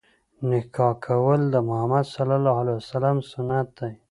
نکاح 0.49 0.93
کول 1.05 1.41
د 1.53 1.55
مُحَمَّد 1.67 2.05
ﷺ 2.89 3.15
سنت 3.31 3.67
دی. 3.77 3.91